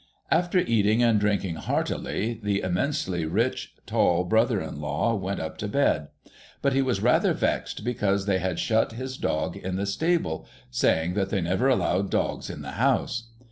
[0.31, 5.67] After eating and drinking heartily, the immensely rich, tall brother in law went up to
[5.67, 6.07] bed;
[6.63, 11.13] but he was rather vexed, because they had shut his dog in the stable, saying
[11.13, 13.27] that they never allowed dogs in the house.